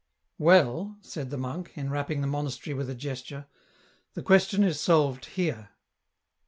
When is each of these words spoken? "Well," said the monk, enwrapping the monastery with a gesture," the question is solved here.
"Well," 0.49 0.97
said 1.01 1.29
the 1.29 1.37
monk, 1.37 1.73
enwrapping 1.77 2.21
the 2.21 2.25
monastery 2.25 2.73
with 2.73 2.89
a 2.89 2.95
gesture," 2.95 3.45
the 4.15 4.23
question 4.23 4.63
is 4.63 4.79
solved 4.79 5.25
here. 5.25 5.69